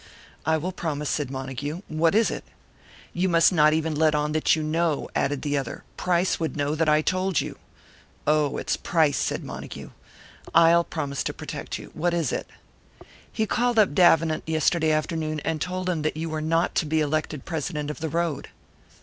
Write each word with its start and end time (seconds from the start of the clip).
"I 0.47 0.57
will 0.57 0.71
promise," 0.71 1.11
said 1.11 1.29
Montague. 1.29 1.83
"What 1.87 2.15
is 2.15 2.31
it?" 2.31 2.43
"You 3.13 3.29
must 3.29 3.53
not 3.53 3.71
even 3.71 3.93
let 3.93 4.15
on 4.15 4.31
that 4.31 4.55
you 4.55 4.63
know," 4.63 5.07
added 5.13 5.43
the 5.43 5.55
other. 5.55 5.83
"Price 5.95 6.39
would 6.39 6.57
know 6.57 6.73
that 6.73 6.89
I 6.89 7.03
told 7.03 7.39
you." 7.39 7.59
"Oh, 8.25 8.57
it's 8.57 8.77
Price!" 8.77 9.17
said 9.19 9.43
Montague. 9.43 9.91
"I'll 10.55 10.83
promise 10.85 11.21
to 11.25 11.33
protect 11.35 11.77
you. 11.77 11.91
What 11.93 12.15
is 12.15 12.31
it?" 12.31 12.47
"He 13.31 13.45
called 13.45 13.77
up 13.77 13.93
Davenant 13.93 14.41
yesterday 14.47 14.89
afternoon, 14.91 15.39
and 15.41 15.61
told 15.61 15.87
him 15.87 16.01
that 16.01 16.17
you 16.17 16.31
were 16.31 16.41
not 16.41 16.73
to 16.77 16.87
be 16.87 16.99
elected 16.99 17.45
president 17.45 17.91
of 17.91 17.99
the 17.99 18.09
road." 18.09 18.49